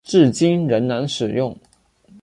[0.03, 1.55] 至今仍然使用。